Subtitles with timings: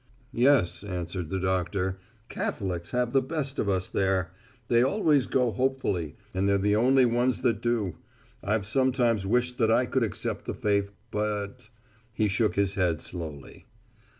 [0.33, 4.31] "Yes," answered the doctor, "Catholics have the best of us there.
[4.67, 7.97] They always go hopefully, and they're the only ones that do.
[8.43, 11.69] I've sometimes wished that I could accept the faith, but"
[12.15, 13.67] he shook his head slowly.